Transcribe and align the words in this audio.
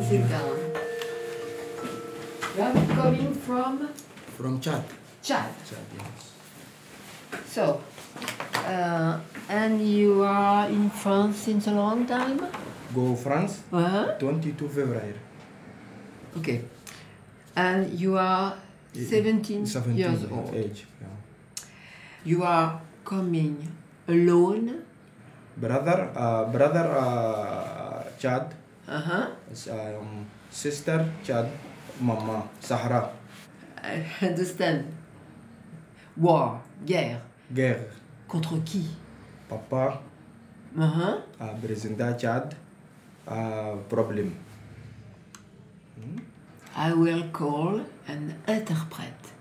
and 0.00 0.08
sit 0.08 0.24
down. 0.32 0.56
You 2.56 2.62
are 2.62 2.72
coming 2.96 3.34
from 3.34 3.88
From 4.36 4.60
Chad. 4.60 4.82
Chad. 5.22 5.52
Chad, 5.68 5.84
yes. 5.96 6.32
So, 7.46 7.80
uh, 8.64 9.20
and 9.48 9.80
you 9.86 10.22
are 10.22 10.68
in 10.68 10.88
France 10.90 11.36
since 11.36 11.66
a 11.68 11.72
long 11.72 12.06
time? 12.06 12.40
Go 12.94 13.14
France, 13.14 13.60
Uh-huh. 13.72 14.16
22 14.18 14.68
February. 14.68 15.14
Okay. 16.38 16.64
And 17.56 17.92
you 18.00 18.16
are 18.16 18.56
17, 18.94 19.66
17 19.66 19.96
years 19.96 20.24
old. 20.32 20.54
age. 20.54 20.86
Yeah. 21.00 21.08
You 22.24 22.42
are 22.44 22.80
coming 23.04 23.68
alone? 24.08 24.82
Brother, 25.56 26.10
uh, 26.16 26.44
brother 26.50 26.86
uh, 26.88 28.02
Chad, 28.18 28.54
Uh-huh. 28.88 29.28
um, 29.70 30.26
sister 30.50 31.04
Chad, 31.22 31.46
mama 32.00 32.42
Sahara, 32.60 33.10
I 33.82 34.02
understand. 34.26 34.84
War, 36.16 36.60
guerre. 36.84 37.20
guerre. 37.54 37.86
Contre 38.28 38.58
qui? 38.64 38.86
Papa, 39.48 40.00
Uh-huh. 40.76 41.20
uh, 41.40 41.54
président 41.62 42.16
Chad, 42.18 42.54
uh, 43.28 43.76
problem. 43.88 44.34
I 46.76 46.92
will 46.92 47.24
call 47.32 47.80
an 48.08 48.32
interprète. 48.46 49.32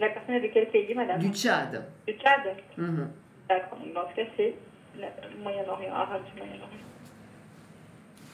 La 0.00 0.08
personne 0.08 0.34
est 0.36 0.40
de 0.40 0.48
quel 0.52 0.66
pays, 0.70 0.94
madame? 0.94 1.20
Du 1.20 1.28
Tchad. 1.32 1.84
Du 2.06 2.14
Tchad 2.14 2.56
Mhm. 2.76 3.08
D'accord. 3.48 3.78
Donc, 3.78 3.94
Dans 3.94 4.08
ce 4.10 4.16
cas, 4.16 4.28
c'est 4.36 4.54
Moyen-Orient, 5.42 5.92
arabe 5.92 6.22
du 6.24 6.38
Moyen-Orient. 6.38 6.84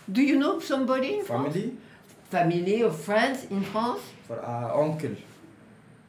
Do 0.08 0.22
you 0.22 0.36
know 0.38 0.60
somebody 0.60 1.18
in 1.18 1.24
France? 1.24 1.52
Family, 1.54 1.72
Family 2.30 2.82
or 2.82 2.90
friends 2.92 3.46
in 3.50 3.62
France? 3.62 4.00
for 4.26 4.38
uh, 4.44 4.76
uncle, 4.80 5.16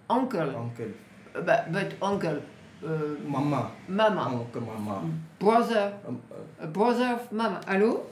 Uncle? 0.09 0.55
uncle, 0.55 0.91
Uh, 1.33 1.41
but, 1.41 1.71
but 1.71 1.93
uncle. 2.02 2.41
Uh, 2.83 2.89
mama, 3.25 3.71
mama. 3.88 4.21
uncle, 4.33 4.61
mama. 4.61 5.02
Brother. 5.39 5.93
Um, 6.08 6.19
uh, 6.61 6.65
brother 6.67 7.13
of 7.13 7.31
mama. 7.31 7.61
Allô? 7.67 8.03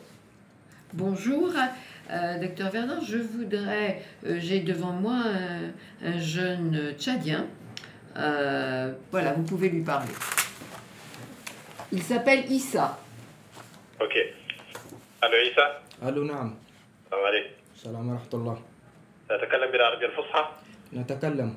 Bonjour, 0.93 1.51
euh, 2.09 2.39
docteur 2.39 2.69
Vernon. 2.71 2.99
Je 3.03 3.17
voudrais. 3.17 4.01
euh, 4.25 4.39
J'ai 4.39 4.61
devant 4.61 4.93
moi 4.93 5.15
un, 5.25 6.07
un 6.07 6.17
jeune 6.19 6.93
Tchadien. 6.97 7.45
Euh, 8.17 8.93
voilà, 9.11 9.33
vous 9.33 9.43
pouvez 9.43 9.69
lui 9.69 9.81
parler. 9.81 10.13
Il 11.92 12.02
s'appelle 12.02 12.44
Issa. 12.52 12.96
اوكي 14.00 14.24
الو 15.24 15.32
عيسى 15.36 15.66
الو 16.02 16.24
نعم 16.24 16.54
السلام 17.06 17.24
عليكم 17.27 17.50
السلام 17.74 18.08
ورحمة 18.10 18.34
الله 18.34 18.62
تتكلم 19.28 19.70
بالعربية 19.72 20.06
الفصحى 20.06 20.44
نتكلم 20.92 21.56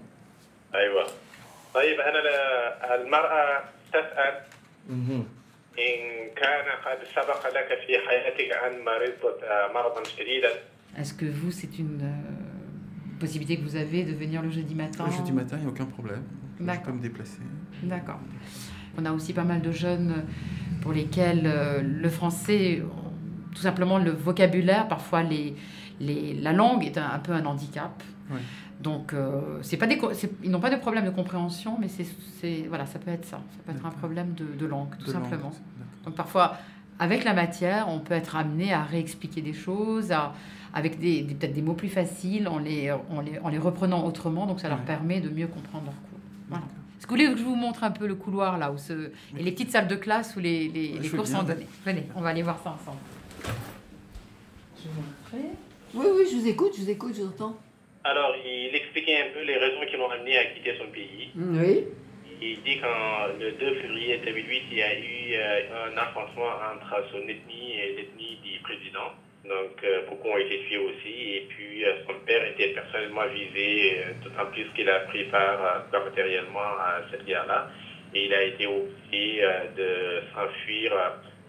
ايوه 0.76 1.08
طيب 1.74 2.00
انا 2.00 2.18
ل- 2.18 3.02
المرأة 3.02 3.64
تسأل 3.94 4.34
مهم. 4.90 5.26
ان 5.80 6.30
كان 6.36 6.66
قد 6.86 7.00
سبق 7.16 7.48
لك 7.48 7.80
في 7.88 7.94
حياتك 8.08 8.52
ان 8.54 8.86
مرضت 8.86 9.44
آه، 9.44 9.74
مرضا 9.74 10.04
شديدا 10.04 10.50
Est-ce 10.98 11.14
que 11.14 11.26
vous, 11.40 11.52
c'est 11.52 11.74
une 11.84 12.02
euh, 12.02 13.20
possibilité 13.24 13.58
que 13.58 13.64
vous 13.70 13.76
avez 13.76 14.02
de 14.04 14.14
venir 14.24 14.42
le 14.42 14.50
jeudi 14.52 14.74
matin 14.76 15.06
Le 15.06 15.12
jeudi 15.12 15.32
matin, 15.32 15.56
il 15.58 15.64
n'y 15.64 15.68
a 15.68 15.70
aucun 15.76 15.86
problème. 15.86 16.24
Je 16.60 16.64
D'accord. 16.66 16.84
peux 16.86 16.92
me 16.98 17.02
déplacer. 17.08 17.42
D'accord. 17.84 18.20
On 18.99 19.05
a 19.05 19.13
aussi 19.13 19.33
pas 19.33 19.45
mal 19.45 19.61
de 19.63 19.71
jeunes 19.71 20.25
pour 20.81 20.93
lesquels 20.93 21.43
euh, 21.47 21.81
le 21.83 22.09
français, 22.09 22.83
tout 23.55 23.63
simplement 23.63 23.99
le 23.99 24.11
vocabulaire, 24.11 24.89
parfois 24.89 25.23
les, 25.23 25.55
les, 26.01 26.35
la 26.35 26.53
langue 26.53 26.85
est 26.85 26.99
un, 26.99 27.09
un 27.11 27.19
peu 27.19 27.33
un 27.33 27.45
handicap. 27.45 28.03
Donc, 28.81 29.13
euh, 29.13 29.59
c'est 29.63 29.77
pas 29.77 29.87
des, 29.87 30.01
ils 30.43 30.51
n'ont 30.51 30.59
pas 30.61 30.71
de 30.71 30.77
problème 30.77 31.05
de 31.05 31.11
compréhension, 31.11 31.77
mais 31.81 31.87
c'est, 31.89 32.65
voilà, 32.69 32.85
ça 32.87 32.99
peut 32.99 33.13
être 33.13 33.25
ça. 33.25 33.37
Ça 33.57 33.59
peut 33.65 33.71
être 33.79 33.87
un 33.87 33.91
problème 33.91 34.35
de, 34.35 34.45
de 34.59 34.67
langue, 34.67 34.97
tout 34.99 35.07
De 35.07 35.13
simplement. 35.13 35.51
Donc 36.05 36.15
parfois, 36.17 36.57
avec 36.99 37.23
la 37.25 37.33
matière, 37.33 37.87
on 37.89 38.01
peut 38.01 38.15
être 38.15 38.35
amené 38.35 38.73
à 38.73 38.83
réexpliquer 38.83 39.41
des 39.41 39.53
choses, 39.53 40.11
à- 40.11 40.33
avec 40.75 40.99
des, 40.99 41.23
des- 41.23 41.35
peut-être 41.35 41.53
des 41.55 41.63
mots 41.63 41.75
plus 41.75 41.91
faciles, 41.91 42.49
en 42.49 42.59
les, 42.59 42.91
en 42.91 43.21
les, 43.21 43.39
en 43.39 43.49
les 43.51 43.59
reprenant 43.59 44.05
autrement, 44.05 44.47
donc 44.47 44.59
ça 44.61 44.69
leur 44.69 44.81
permet 44.81 45.21
de 45.21 45.29
mieux 45.29 45.47
comprendre 45.47 45.85
leur 45.85 45.95
cours. 45.95 46.12
Est-ce 47.03 47.09
que 47.09 47.15
vous 47.15 47.21
voulez 47.21 47.33
que 47.35 47.41
je 47.41 47.45
vous 47.45 47.57
montre 47.57 47.83
un 47.83 47.91
peu 47.91 48.07
le 48.07 48.15
couloir 48.15 48.59
là, 48.59 48.71
où 48.71 48.79
se... 48.79 48.93
et 49.37 49.43
les 49.43 49.51
petites 49.51 49.73
salles 49.73 49.89
de 49.89 49.97
classe 49.97 50.37
où 50.37 50.39
les, 50.39 50.69
les, 50.69 51.01
Ouais, 51.01 51.09
cours 51.09 51.27
sont 51.27 51.43
donnés 51.43 51.67
Venez, 51.85 52.05
on 52.15 52.21
va 52.21 52.29
aller 52.29 52.43
voir 52.43 52.61
ça 52.63 52.71
ensemble. 52.71 53.01
Je 54.77 54.85
vais 54.85 54.95
vous 54.95 55.03
montrer. 55.03 55.49
Oui, 55.95 56.07
oui, 56.15 56.29
je 56.31 56.37
vous 56.37 56.47
écoute, 56.47 56.71
je 56.77 56.83
vous 56.83 56.91
écoute, 56.91 57.13
je 57.17 57.23
vous 57.23 57.31
entends. 57.31 57.59
Alors, 58.05 58.37
il 58.47 58.71
expliquait 58.73 59.21
un 59.21 59.35
peu 59.35 59.43
les 59.43 59.57
raisons 59.57 59.81
qui 59.91 59.97
l'ont 59.97 60.13
amené 60.13 60.39
à 60.39 60.45
quitter 60.55 60.79
son 60.79 60.93
pays. 60.93 61.31
Oui. 61.35 61.87
Il 62.41 62.63
dit 62.63 62.79
qu'en 62.81 63.37
le 63.37 63.51
2 63.51 63.81
février 63.81 64.23
2008, 64.25 64.63
il 64.71 64.79
y 64.79 64.83
a 64.83 64.97
eu 64.97 65.35
euh, 65.35 65.91
un 65.93 65.97
affrontement 65.99 66.55
entre 66.73 67.03
son 67.11 67.19
ethnie 67.27 67.81
et 67.83 67.97
l'ethnie 67.97 68.39
du 68.45 68.61
président. 68.61 69.11
Donc, 69.45 69.83
euh, 69.83 70.03
beaucoup 70.09 70.29
ont 70.29 70.39
été 70.39 70.61
tués 70.69 70.79
aussi. 70.79 71.37
Et 71.37 71.47
puis, 71.49 71.85
euh, 71.85 71.95
son 72.07 72.15
père 72.25 72.47
était 72.47 72.69
personnellement 72.69 73.27
visé, 73.27 73.99
euh, 73.99 74.13
d'autant 74.23 74.47
plus 74.53 74.67
qu'il 74.75 74.89
a 74.89 75.01
pris 75.01 75.25
part 75.25 75.85
matériellement 75.93 76.61
à 76.61 77.01
cette 77.11 77.25
guerre-là. 77.25 77.69
Et 78.15 78.27
il 78.27 78.35
a 78.35 78.43
été 78.43 78.67
obligé 78.67 79.43
de 79.77 80.21
s'enfuir 80.35 80.93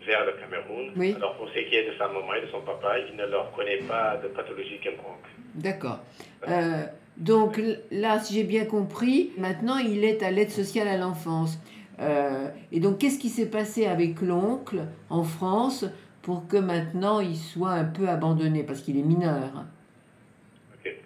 vers 0.05 0.25
le 0.25 0.33
Cameroun. 0.33 0.91
Oui. 0.95 1.13
Alors, 1.17 1.35
pour 1.35 1.49
ce 1.49 1.59
qui 1.59 1.75
est 1.75 1.89
de 1.91 1.97
sa 1.97 2.07
maman 2.07 2.33
et 2.35 2.41
de 2.41 2.47
son 2.47 2.61
papa, 2.61 2.95
il 2.99 3.15
ne 3.15 3.25
leur 3.25 3.51
connaît 3.51 3.77
pas 3.77 4.17
de 4.17 4.27
pathologie 4.29 4.79
quelconque. 4.81 5.27
D'accord. 5.55 5.99
Euh, 6.47 6.83
donc 7.17 7.59
là, 7.91 8.19
si 8.19 8.35
j'ai 8.35 8.43
bien 8.43 8.65
compris, 8.65 9.31
maintenant 9.37 9.77
il 9.77 10.03
est 10.03 10.23
à 10.23 10.31
l'aide 10.31 10.49
sociale 10.49 10.87
à 10.87 10.97
l'enfance. 10.97 11.59
Euh, 11.99 12.47
et 12.71 12.79
donc, 12.79 12.97
qu'est-ce 12.97 13.19
qui 13.19 13.29
s'est 13.29 13.49
passé 13.49 13.85
avec 13.85 14.21
l'oncle 14.21 14.81
en 15.09 15.23
France 15.23 15.85
pour 16.22 16.48
que 16.48 16.56
maintenant 16.56 17.20
il 17.20 17.36
soit 17.36 17.70
un 17.72 17.84
peu 17.84 18.08
abandonné 18.08 18.62
parce 18.64 18.80
qu'il 18.80 18.98
est 18.98 19.02
mineur 19.02 19.64
أوكي. 20.74 20.96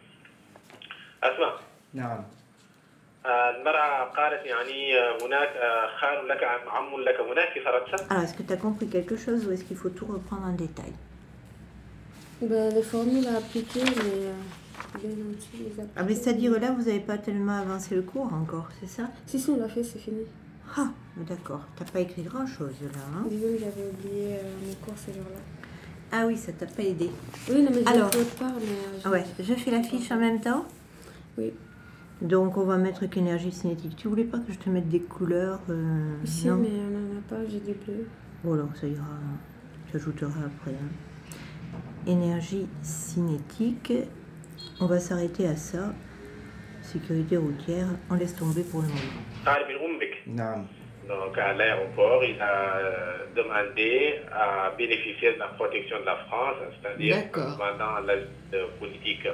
أسمع 1.23 1.53
نعم 1.95 2.25
آه، 3.27 3.51
المرأة 3.57 4.05
قالت 4.05 4.47
يعني 4.47 4.99
آه، 4.99 5.19
هناك 5.27 5.49
آه، 5.49 5.87
خال 6.01 6.29
لك 6.29 6.45
عم 6.45 6.69
عم 6.69 7.01
لك 7.01 7.21
هناك 7.21 7.49
في 7.55 7.61
فرنسا 7.61 8.07
Alors, 8.11 8.23
est-ce 8.25 8.35
que 8.35 8.43
tu 8.43 8.53
as 8.53 8.57
compris 8.57 8.89
quelque 8.89 9.17
chose 9.17 9.47
ou 9.47 9.53
est-ce 9.53 9.65
qu'il 9.65 9.77
faut 9.77 9.91
tout 9.91 10.07
reprendre 10.07 10.47
en 10.47 10.53
détail 10.53 10.93
Ben, 12.43 12.75
les 12.75 12.83
formules 12.83 13.29
à 13.29 13.37
appliquer, 13.39 13.85
les, 13.85 14.27
euh, 14.27 14.33
les 15.05 15.15
outils, 15.31 15.59
les 15.61 15.73
Ah, 15.97 16.03
mais 16.03 16.15
c'est-à-dire 16.15 16.53
là, 16.61 16.73
vous 16.73 16.85
n'avez 16.89 16.99
pas 17.01 17.19
tellement 17.19 17.59
avancé 17.65 17.95
le 17.95 18.03
cours 18.03 18.31
encore, 18.43 18.69
c'est 18.81 18.89
ça 18.89 19.05
Si, 19.27 19.39
si, 19.39 19.51
on 19.51 19.57
l'a 19.63 19.69
fait, 19.69 19.85
c'est 19.85 20.01
fini. 20.01 20.25
Ah, 20.76 20.88
d'accord. 21.28 21.62
T'as 21.76 21.86
pas 21.86 22.00
écrit 22.02 22.24
grand-chose 22.24 22.74
là, 22.82 23.00
hein? 23.16 23.26
Désolée, 23.30 23.58
j'avais 23.60 23.90
oublié 23.90 24.36
euh, 24.36 24.44
mes 24.68 24.76
cours 24.76 24.94
ces 24.98 25.14
jours-là. 25.14 25.40
Ah 26.12 26.26
oui, 26.26 26.38
ça 26.38 26.52
t'a 26.54 26.66
pas 26.66 26.84
aidé. 26.84 27.10
Oui, 27.50 27.62
non, 27.62 27.70
mais 27.74 27.82
j'ai 27.82 27.88
Alors. 27.88 28.12
fait 28.12 28.20
autre 28.22 28.36
part, 28.36 28.54
mais... 28.56 28.66
euh, 28.66 28.96
j'ai- 28.98 29.02
Ah 29.06 29.10
ouais, 29.12 29.26
je 29.40 29.54
fais 29.54 29.72
la 29.72 29.84
fiche 29.84 30.12
en 30.12 30.18
même 30.18 30.40
temps? 30.42 30.66
Oui. 31.38 31.52
Donc, 32.22 32.58
on 32.58 32.64
va 32.66 32.78
mettre 32.78 33.06
qu'énergie 33.08 33.52
cinétique. 33.52 33.96
Tu 33.96 34.08
voulais 34.08 34.24
pas 34.24 34.40
que 34.40 34.52
je 34.52 34.58
te 34.58 34.70
mette 34.70 34.90
des 34.90 35.02
couleurs 35.02 35.60
euh, 35.70 36.16
Si, 36.26 36.48
non? 36.48 36.56
mais 36.58 36.70
on 36.70 36.90
n'en 36.92 37.20
a 37.20 37.22
pas, 37.30 37.48
j'ai 37.50 37.60
des 37.60 37.74
bleus. 37.74 38.08
Voilà, 38.44 38.64
ça 38.80 38.88
ira. 38.88 39.04
J'ajouterai 39.92 40.32
après. 40.46 40.72
hein. 40.72 41.78
Énergie 42.08 42.68
cinétique. 42.82 43.94
On 44.80 44.86
va 44.86 45.00
s'arrêter 45.00 45.48
à 45.48 45.56
ça. 45.56 45.94
Sécurité 46.82 47.36
routière. 47.38 47.88
On 48.10 48.16
laisse 48.16 48.36
tomber 48.36 48.62
pour 48.64 48.82
le 48.82 48.88
moment. 48.88 49.00
قال 50.27 50.27
من 50.27 50.33
أمك 50.33 50.37
نعم 50.39 50.67
Donc 51.09 51.37
à 51.37 51.53
l'aéroport, 51.53 52.23
il 52.25 52.41
a 52.41 52.77
euh, 52.77 53.17
demandé 53.35 54.21
à 54.33 54.71
bénéficier 54.79 55.33
de 55.35 55.39
la 55.41 55.49
protection 55.59 55.99
de 56.01 56.07
la 56.07 56.17
France, 56.29 56.59
c'est-à-dire 56.81 57.17
D'accord. 57.17 57.59
pendant 57.59 57.95
l'asile 58.07 58.67
politique. 58.79 59.27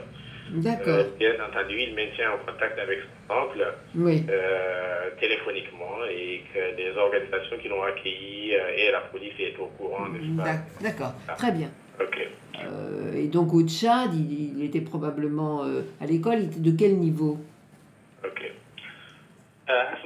D'accord. 0.67 0.88
Euh, 1.05 1.05
bien 1.19 1.35
entendu, 1.46 1.75
il 1.87 1.94
maintient 1.94 2.31
en 2.32 2.38
contact 2.46 2.79
avec 2.79 2.99
son 3.05 3.35
oncle 3.43 3.62
Oui. 3.94 4.25
euh, 4.31 5.11
téléphoniquement 5.20 5.96
et 6.11 6.40
que 6.52 6.62
les 6.81 6.90
organisations 6.96 7.58
qui 7.61 7.69
l'ont 7.69 7.82
accueilli 7.82 8.55
euh, 8.55 8.79
et 8.81 8.90
la 8.90 9.02
police 9.12 9.35
est 9.38 9.56
au 9.58 9.67
courant, 9.76 10.08
n'est-ce 10.08 10.32
pas 10.38 10.44
D'ac- 10.44 10.69
D'accord. 10.87 11.14
Très 11.37 11.52
bien. 11.52 11.70
Ok. 12.00 12.17
Euh, 12.64 13.12
et 13.23 13.29
donc 13.29 13.52
au 13.52 13.62
Tchad, 13.62 14.14
il, 14.14 14.56
il 14.58 14.64
était 14.64 14.81
probablement 14.81 15.64
euh, 15.64 15.82
à 16.00 16.06
l'école. 16.06 16.38
Il 16.44 16.49
était 16.50 16.61
de 16.70 16.75
quel 16.81 16.94
niveau 16.96 17.37
اوكي 17.37 17.44
آه، 17.44 17.51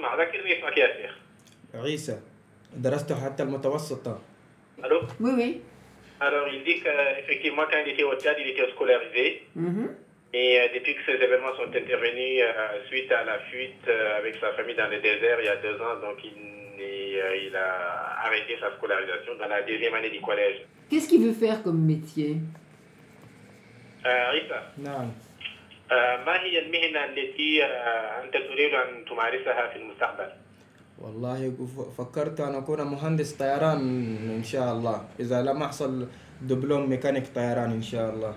اسمع 0.07 0.15
ذكرني 0.23 0.59
اسمك 0.59 0.77
يا 0.79 0.87
شيخ 0.97 1.13
عيسى 1.75 2.21
درست 2.77 3.13
حتى 3.13 3.43
المتوسطة 3.43 4.21
الو 4.85 5.01
Oui, 5.21 5.33
oui. 5.41 5.51
alors 6.27 6.47
il 6.55 6.61
dit 6.69 6.79
qu'effectivement 6.85 7.65
quand 7.71 7.81
il 7.85 7.89
était 7.93 8.07
au 8.11 8.15
Tchad 8.21 8.37
il 8.43 8.49
était 8.53 8.69
scolarisé 8.75 9.27
Mhm. 9.57 9.87
et 10.41 10.49
euh, 10.61 10.69
depuis 10.75 10.95
que 10.97 11.03
ces 11.09 11.19
événements 11.27 11.55
sont 11.61 11.71
intervenus 11.83 12.35
euh, 12.43 12.51
suite 12.89 13.11
à 13.21 13.23
la 13.31 13.37
fuite 13.51 13.85
euh, 13.89 14.19
avec 14.21 14.33
sa 14.43 14.49
famille 14.57 14.77
dans 14.83 14.91
le 14.95 14.99
désert 15.09 15.37
il 15.43 15.47
y 15.51 15.55
a 15.57 15.59
deux 15.67 15.79
ans 15.87 15.97
donc 16.07 16.17
il, 16.31 16.37
est- 16.91 17.21
euh, 17.27 17.47
il 17.47 17.55
a 17.67 17.69
arrêté 18.27 18.53
sa 18.63 18.69
scolarisation 18.77 19.33
dans 19.41 19.51
la 19.57 19.61
deuxième 19.71 19.95
année 19.99 20.13
du 20.17 20.21
collège 20.29 20.59
Qu'est-ce 20.89 21.09
qu'il 21.11 21.23
veut 21.27 21.39
faire 21.45 21.59
comme 21.65 21.81
métier 21.95 22.33
آه، 24.07 24.09
عيسى 24.31 24.61
نعم 24.79 24.95
آه، 25.09 25.11
ما 26.26 26.44
هي 26.44 26.60
المهنة 26.60 27.06
التي 27.06 27.64
آه، 27.64 28.24
أنت 28.24 28.34
تريد 28.34 28.74
أن 28.74 29.06
تمارسها 29.06 29.68
في 29.68 29.76
المستقبل؟ 29.76 30.30
والله 31.02 31.54
فكرت 31.98 32.40
أن 32.40 32.56
أكون 32.56 32.82
مهندس 32.82 33.34
طيران 33.34 33.80
إن 34.38 34.44
شاء 34.44 34.72
الله 34.74 35.08
إذا 35.20 35.42
لم 35.42 35.64
أحصل 35.64 36.08
دبلوم 36.42 36.90
ميكانيك 36.90 37.28
طيران 37.36 37.72
إن 37.72 37.82
شاء 37.82 38.10
الله 38.14 38.36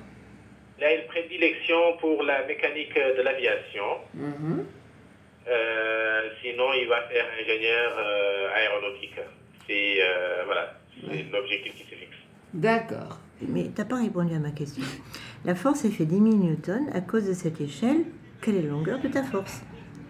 Il 0.79 0.85
a 0.85 0.95
une 0.95 1.07
prédilection 1.09 1.99
pour 2.01 2.23
la 2.23 2.47
mécanique 2.47 2.95
de 2.95 3.21
l'aviation. 3.21 3.89
Mhm. 4.15 4.65
Euh, 5.47 6.21
sinon, 6.41 6.73
il 6.81 6.89
va 6.89 7.03
faire 7.03 7.27
ingénieur 7.39 7.91
euh, 7.99 8.57
aéronautique. 8.57 9.21
C'est 9.67 9.99
euh, 10.01 10.45
voilà, 10.47 10.73
c'est 11.01 11.27
l'objectif 11.31 11.75
qui 11.75 11.85
se 11.85 11.95
fixe. 12.01 12.17
D'accord. 12.55 13.19
Mais 13.47 13.65
t'as 13.75 13.85
pas 13.85 13.97
répondu 13.97 14.35
à 14.35 14.39
ma 14.39 14.53
question. 14.53 14.85
La 15.45 15.55
force 15.55 15.85
est 15.85 15.91
fait 15.91 16.05
10 16.05 16.15
000 16.17 16.25
newtons. 16.37 16.87
À 16.93 17.01
cause 17.01 17.27
de 17.27 17.33
cette 17.33 17.61
échelle, 17.61 18.05
quelle 18.41 18.57
est 18.57 18.63
la 18.63 18.71
longueur 18.71 19.01
de 19.01 19.09
ta 19.09 19.23
force? 19.23 19.63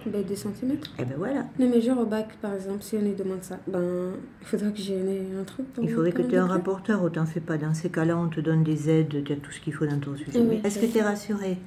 Ben, 0.06 0.23
des 0.25 0.35
centimètres. 0.37 0.91
Eh 0.99 1.05
ben 1.05 1.15
voilà. 1.19 1.44
Les 1.59 1.69
mesures 1.69 1.99
au 1.99 2.06
bac, 2.06 2.29
par 2.41 2.55
exemple, 2.55 2.82
si 2.82 2.97
on 2.97 3.03
lui 3.03 3.12
demande 3.12 3.43
ça, 3.43 3.59
ben, 3.67 4.12
il 4.41 4.47
faudrait 4.47 4.73
que 4.73 4.79
j'ai 4.79 4.97
un 5.38 5.44
truc 5.44 5.71
pour 5.75 5.85
Il 5.85 5.91
faudrait 5.91 6.12
que 6.12 6.23
tu 6.23 6.35
aies 6.35 6.38
un 6.38 6.47
rapporteur, 6.47 7.03
autant 7.03 7.27
fais 7.27 7.41
pas. 7.41 7.59
Dans 7.59 7.75
ces 7.75 7.91
cas-là, 7.91 8.17
on 8.17 8.29
te 8.29 8.41
donne 8.41 8.65
des 8.65 8.88
aides, 8.88 9.23
tu 9.23 9.32
as 9.32 9.37
tout 9.37 9.50
ce 9.50 9.61
qu'il 9.61 9.75
faut 9.75 9.87
dans 9.87 10.00
ton 10.00 10.17
sujet. 10.17 10.32
Oui, 10.37 10.47
Mais 10.49 10.61
Est-ce 10.67 10.79
que 10.79 10.87
tu 10.87 10.99
es 10.99 11.03
rassuré 11.03 11.59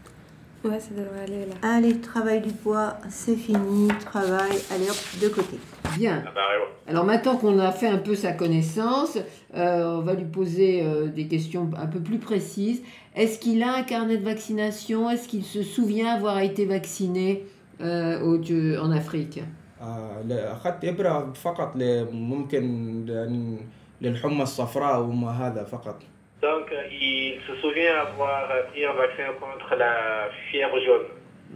Ouais, 0.66 0.80
ça 0.80 0.90
devrait 0.92 1.24
aller 1.24 1.46
là. 1.46 1.56
Allez, 1.62 1.98
travail 2.00 2.42
du 2.42 2.54
poids, 2.54 2.98
c'est 3.10 3.36
fini, 3.36 3.90
travail, 4.06 4.58
allez 4.72 4.90
hop, 4.90 5.22
de 5.22 5.28
côté. 5.28 5.60
Bien. 5.97 6.23
Ah 6.27 6.31
bah, 6.35 6.41
ouais. 6.59 6.91
Alors 6.93 7.05
maintenant 7.05 7.37
qu'on 7.37 7.59
a 7.59 7.73
fait 7.73 7.89
un 7.89 7.99
peu 7.99 8.15
sa 8.15 8.33
connaissance, 8.33 9.19
euh, 9.57 9.97
on 9.99 10.03
va 10.03 10.15
lui 10.15 10.25
poser 10.27 10.83
euh, 10.85 11.07
des 11.07 11.27
questions 11.27 11.71
un 11.77 11.87
peu 11.87 12.01
plus 12.01 12.19
précises. 12.19 12.83
Est-ce 13.17 13.39
qu'il 13.39 13.63
a 13.63 13.75
un 13.75 13.83
carnet 13.83 14.17
de 14.17 14.25
vaccination 14.25 15.11
Est-ce 15.11 15.27
qu'il 15.29 15.45
se 15.45 15.63
souvient 15.63 16.09
avoir 16.15 16.39
été 16.41 16.67
vacciné 16.67 17.45
euh, 17.81 18.21
au, 18.23 18.39
de- 18.39 18.79
en 18.81 18.91
Afrique 18.93 19.41
آه، 19.83 20.23
ل- 20.29 20.33
أخذت 20.33 20.85
إبرة 20.85 21.33
فقط 21.35 21.77
ل- 21.77 22.07
ممكن 22.13 22.65
يعني 23.09 23.59
للحمى 24.01 24.43
الصفراء 24.43 25.01
وما 25.01 25.31
هذا 25.31 25.65
فقط 25.65 26.03
Donc, 26.43 26.71
euh, 26.73 26.87
il 26.93 27.41
se 27.49 27.55
souvient 27.61 27.97
avoir 28.07 28.49
euh, 28.51 28.63
pris 28.71 28.85
un 28.85 28.93
vaccin 28.93 29.29
contre 29.41 29.75
la 29.77 30.29
fièvre 30.51 30.79
jaune. 30.87 31.07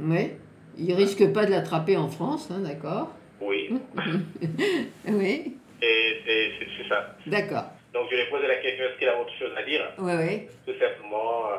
Oui. 0.01 0.31
Il 0.79 0.93
risque 0.95 1.33
pas 1.33 1.45
de 1.47 1.51
l'attraper 1.53 1.97
en 1.97 2.09
France, 2.09 2.49
hein, 2.51 2.61
d'accord 2.65 3.09
oui. 3.42 3.74
oui. 5.08 5.58
Et 5.82 6.22
c'est 6.26 6.90
ça. 6.90 7.16
D'accord. 7.26 7.66
Donc 7.94 8.08
je 8.10 8.16
lui 8.16 8.24
ai 8.24 8.26
posé 8.26 8.48
la 8.48 8.56
question, 8.56 8.86
est-ce 8.86 9.00
qu'il 9.00 9.10
a 9.10 9.20
autre 9.20 9.34
chose 9.40 9.52
à 9.58 9.64
dire? 9.64 9.82
Oui, 10.00 10.14
oui. 10.18 10.48
Tout 10.66 10.80
simplement, 10.80 11.50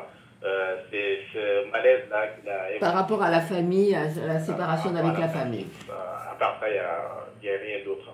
euh, 0.43 0.75
c'est 0.89 1.19
ce 1.33 1.69
malaise-là 1.71 2.27
qu'il 2.27 2.49
a... 2.49 2.79
Par 2.79 2.93
rapport 2.93 3.21
à 3.21 3.29
la 3.29 3.41
famille, 3.41 3.93
à 3.93 4.05
la 4.05 4.39
séparation 4.39 4.95
avec 4.95 5.17
la, 5.17 5.27
famille. 5.27 5.65
famille. 5.65 5.67
Euh, 5.89 6.31
à 6.31 6.35
part 6.35 6.57
ça, 6.59 6.67
il 6.69 6.73
n'y 6.73 7.49
a, 7.49 7.57
rien 7.57 7.83
d'autre. 7.83 8.13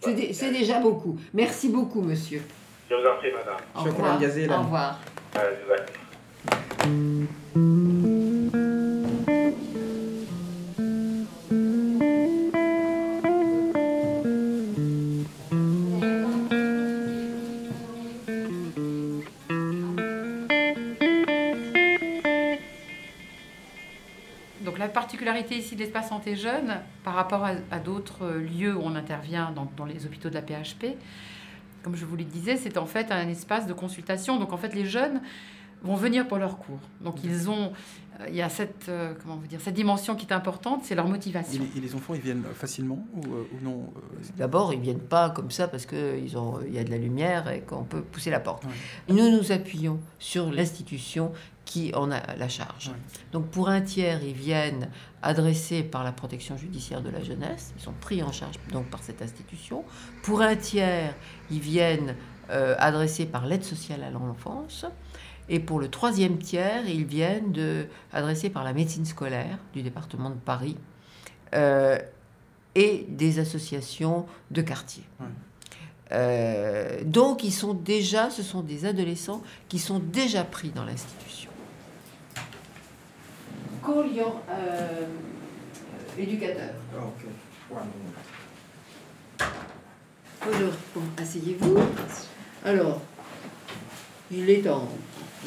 C'est 0.00 0.52
déjà 0.52 0.80
beaucoup. 0.80 1.18
Merci 1.34 1.68
beaucoup, 1.68 2.02
monsieur. 2.02 2.42
Je 2.88 2.94
vous 2.94 3.06
en 3.06 3.16
prie, 3.16 3.32
madame. 3.32 3.56
Au 3.74 3.80
revoir. 3.80 4.14
Au 4.14 4.62
revoir. 4.62 5.00
Euh, 5.36 5.52
Au 5.60 5.72
revoir. 7.52 7.95
Particularité 25.36 25.56
ici 25.56 25.74
de 25.74 25.80
l'espace 25.80 26.08
santé 26.08 26.34
jeune, 26.34 26.80
par 27.04 27.14
rapport 27.14 27.44
à, 27.44 27.78
d'autres 27.78 28.24
euh, 28.24 28.40
lieux 28.40 28.74
où 28.74 28.80
on 28.82 28.94
intervient 28.94 29.52
dans, 29.52 29.70
dans 29.76 29.84
les 29.84 30.06
hôpitaux 30.06 30.30
de 30.30 30.34
la 30.34 30.40
PHP, 30.40 30.96
comme 31.82 31.94
je 31.94 32.06
vous 32.06 32.16
le 32.16 32.24
disais, 32.24 32.56
c'est 32.56 32.78
en 32.78 32.86
fait 32.86 33.12
un 33.12 33.28
espace 33.28 33.66
de 33.66 33.74
consultation. 33.74 34.38
Donc 34.38 34.52
en 34.52 34.56
fait, 34.56 34.74
les 34.74 34.86
jeunes 34.86 35.20
vont 35.82 35.96
venir 35.96 36.26
pour 36.26 36.38
leurs 36.38 36.58
cours. 36.58 36.80
Donc 37.00 37.22
ils 37.24 37.48
ont, 37.48 37.72
euh, 38.20 38.26
il 38.28 38.34
y 38.34 38.42
a 38.42 38.48
cette, 38.48 38.88
euh, 38.88 39.14
comment 39.22 39.36
vous 39.36 39.46
dire, 39.46 39.60
cette 39.60 39.74
dimension 39.74 40.16
qui 40.16 40.26
est 40.26 40.32
importante, 40.32 40.82
c'est 40.84 40.94
leur 40.94 41.06
motivation. 41.06 41.62
les, 41.62 41.78
et 41.78 41.82
les 41.82 41.94
enfants, 41.94 42.14
ils 42.14 42.20
viennent 42.20 42.44
facilement 42.54 43.06
ou, 43.14 43.34
euh, 43.34 43.44
ou 43.52 43.64
non 43.64 43.92
D'abord, 44.36 44.72
ils 44.72 44.80
viennent 44.80 44.98
pas 44.98 45.30
comme 45.30 45.50
ça 45.50 45.68
parce 45.68 45.86
qu'il 45.86 46.28
y 46.28 46.78
a 46.78 46.84
de 46.84 46.90
la 46.90 46.98
lumière 46.98 47.48
et 47.50 47.60
qu'on 47.60 47.84
peut 47.84 48.02
pousser 48.02 48.30
la 48.30 48.40
porte. 48.40 48.64
Ouais. 48.64 49.14
Nous 49.14 49.30
nous 49.30 49.52
appuyons 49.52 50.00
sur 50.18 50.50
l'institution 50.50 51.32
qui 51.64 51.92
en 51.94 52.12
a 52.12 52.36
la 52.36 52.48
charge. 52.48 52.88
Ouais. 52.88 52.94
Donc 53.32 53.46
pour 53.46 53.68
un 53.68 53.80
tiers, 53.80 54.22
ils 54.22 54.34
viennent 54.34 54.88
adressés 55.22 55.82
par 55.82 56.04
la 56.04 56.12
protection 56.12 56.56
judiciaire 56.56 57.02
de 57.02 57.10
la 57.10 57.22
jeunesse, 57.22 57.72
ils 57.76 57.82
sont 57.82 57.94
pris 58.00 58.22
en 58.22 58.30
charge 58.30 58.54
donc 58.72 58.86
par 58.86 59.02
cette 59.02 59.20
institution. 59.20 59.84
Pour 60.22 60.40
un 60.40 60.54
tiers, 60.54 61.14
ils 61.50 61.58
viennent 61.58 62.14
euh, 62.50 62.76
adressés 62.78 63.26
par 63.26 63.44
l'aide 63.44 63.64
sociale 63.64 64.04
à 64.04 64.10
l'enfance. 64.10 64.86
Et 65.48 65.60
pour 65.60 65.78
le 65.78 65.88
troisième 65.88 66.38
tiers, 66.38 66.88
ils 66.88 67.04
viennent 67.04 67.52
de, 67.52 67.86
adressés 68.12 68.50
par 68.50 68.64
la 68.64 68.72
médecine 68.72 69.04
scolaire 69.04 69.58
du 69.72 69.82
département 69.82 70.30
de 70.30 70.34
Paris 70.36 70.76
euh, 71.54 71.98
et 72.74 73.06
des 73.08 73.38
associations 73.38 74.26
de 74.50 74.62
quartier. 74.62 75.04
Ouais. 75.20 75.26
Euh, 76.12 77.02
donc, 77.04 77.44
ils 77.44 77.52
sont 77.52 77.74
déjà, 77.74 78.30
ce 78.30 78.42
sont 78.42 78.60
des 78.60 78.84
adolescents 78.84 79.42
qui 79.68 79.78
sont 79.78 79.98
déjà 79.98 80.44
pris 80.44 80.70
dans 80.70 80.84
l'institution. 80.84 81.50
Call 83.84 84.14
your 84.14 84.40
euh, 84.50 85.06
éducateur. 86.18 86.74
Bonjour, 90.44 90.72
bon, 90.94 91.02
asseyez-vous. 91.18 91.78
Alors, 92.64 93.00
il 94.30 94.48
est 94.50 94.68
en, 94.68 94.88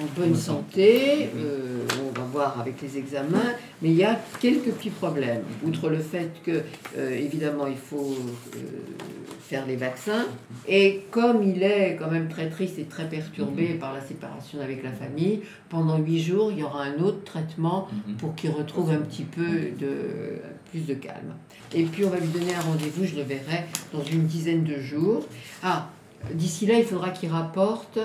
en 0.02 0.20
bonne 0.20 0.36
santé, 0.36 1.30
euh, 1.36 1.86
on 2.08 2.20
va 2.20 2.26
voir 2.26 2.60
avec 2.60 2.82
les 2.82 2.98
examens, 2.98 3.54
mais 3.82 3.90
il 3.90 3.96
y 3.96 4.04
a 4.04 4.20
quelques 4.40 4.72
petits 4.72 4.90
problèmes. 4.90 5.44
Outre 5.66 5.90
le 5.90 6.00
fait 6.00 6.32
que, 6.44 6.64
euh, 6.98 7.18
évidemment, 7.18 7.68
il 7.68 7.78
faut 7.78 8.16
euh, 8.56 8.60
faire 9.42 9.66
les 9.66 9.76
vaccins, 9.76 10.26
et 10.68 11.02
comme 11.12 11.44
il 11.44 11.64
est 11.64 11.98
quand 11.98 12.10
même 12.10 12.28
très 12.28 12.50
triste 12.50 12.78
et 12.80 12.84
très 12.84 13.10
perturbé 13.10 13.76
par 13.76 13.94
la 13.94 14.02
séparation 14.02 14.62
avec 14.62 14.84
la 14.84 14.92
famille, 14.92 15.42
pendant 15.70 15.98
huit 15.98 16.22
jours, 16.22 16.52
il 16.52 16.60
y 16.60 16.64
aura 16.64 16.84
un 16.84 17.00
autre 17.00 17.24
traitement 17.24 17.88
pour 18.20 18.36
qu'il 18.36 18.52
retrouve 18.52 18.92
un 18.92 19.00
petit 19.00 19.24
peu 19.24 19.72
de 19.80 20.40
plus 20.70 20.86
de 20.86 20.94
calme. 20.94 21.34
Et 21.74 21.84
puis 21.84 22.06
on 22.06 22.10
va 22.10 22.18
lui 22.18 22.28
donner 22.28 22.54
un 22.54 22.62
rendez-vous, 22.62 23.06
je 23.06 23.16
le 23.16 23.24
verrai 23.24 23.66
dans 23.94 24.04
une 24.04 24.26
dizaine 24.26 24.64
de 24.64 24.80
jours. 24.80 25.26
Ah, 25.64 25.90
d'ici 26.34 26.66
là, 26.66 26.78
il 26.78 26.86
faudra 26.86 27.10
qu'il 27.10 27.30
rapporte, 27.30 28.00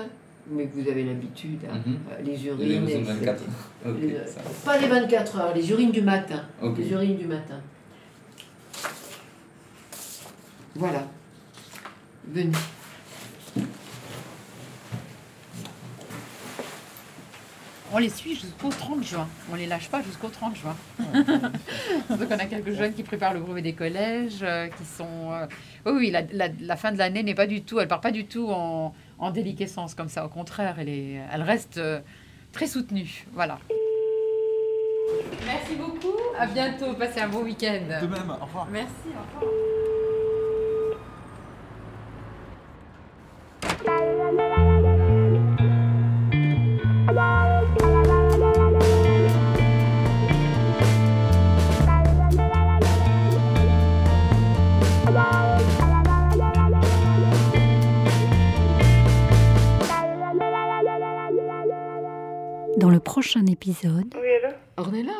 mais 0.49 0.69
vous 0.73 0.87
avez 0.89 1.03
l'habitude, 1.03 1.59
hein, 1.69 1.77
Mhm. 1.85 1.97
euh, 2.11 2.21
les 2.23 2.45
urines. 2.45 2.71
urines 2.83 2.89
etc. 2.89 3.03
24. 3.13 3.43
Ok, 3.87 3.95
Les- 4.01 4.17
pas 4.63 4.77
les 4.77 4.87
24 4.87 5.39
heures, 5.39 5.55
les 5.55 5.69
urines 5.71 5.91
du 5.91 6.01
matin. 6.01 6.43
Les 6.77 6.91
urines 6.91 7.17
du 7.17 7.25
matin. 7.25 7.59
Voilà. 10.75 11.07
Venez. 12.27 12.51
On 17.93 17.99
les 17.99 18.09
suit 18.09 18.35
jusqu'au 18.35 18.69
30 18.69 19.03
juin. 19.03 19.27
On 19.51 19.55
les 19.55 19.67
lâche 19.67 19.89
pas 19.89 20.01
jusqu'au 20.01 20.27
30 20.27 20.55
juin. 20.55 20.75
Donc 22.09 22.27
on 22.29 22.33
a 22.39 22.45
quelques 22.45 22.73
jeunes 22.73 22.93
qui 22.93 23.03
préparent 23.03 23.33
le 23.33 23.39
brevet 23.39 23.61
des 23.61 23.73
collèges, 23.73 24.39
euh, 24.41 24.67
qui 24.67 24.83
sont. 24.83 25.31
euh, 25.31 25.45
Oui, 25.85 25.93
oui, 25.97 26.11
la, 26.11 26.23
la- 26.33 26.49
la 26.59 26.75
fin 26.75 26.91
de 26.91 26.97
l'année 26.97 27.21
n'est 27.23 27.35
pas 27.35 27.45
du 27.47 27.61
tout. 27.61 27.79
Elle 27.79 27.87
part 27.87 28.01
pas 28.01 28.11
du 28.11 28.25
tout 28.25 28.49
en, 28.49 28.93
en 29.19 29.31
déliquescence 29.31 29.95
comme 29.95 30.09
ça. 30.09 30.25
Au 30.25 30.29
contraire, 30.29 30.77
elle 30.79 30.89
est, 30.89 31.21
elle 31.31 31.41
reste 31.41 31.77
euh, 31.77 31.99
très 32.51 32.67
soutenue. 32.67 33.25
Voilà. 33.33 33.59
Merci 35.45 35.75
beaucoup. 35.75 36.17
À 36.37 36.47
bientôt. 36.47 36.93
Passez 36.93 37.21
un 37.21 37.29
bon 37.29 37.43
week-end. 37.43 37.99
De 38.01 38.07
même, 38.07 38.29
au 38.29 38.45
revoir. 38.45 38.67
Merci. 38.71 38.89
Au 39.07 39.39
revoir. 39.39 39.94
Dans 62.77 62.89
le 62.89 62.99
prochain 62.99 63.45
épisode, 63.45 64.13
Oui, 64.15 64.27
allô 64.43 64.53
Ornella? 64.77 65.13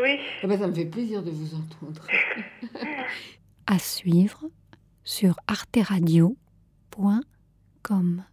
Oui. 0.00 0.18
Eh 0.42 0.46
ben, 0.46 0.58
Ça 0.58 0.66
me 0.66 0.74
fait 0.74 0.84
plaisir 0.84 1.22
de 1.22 1.30
vous 1.30 1.54
entendre. 1.54 2.06
à 3.66 3.78
suivre 3.78 4.44
sur 5.04 5.36
arteradio.com. 5.46 8.24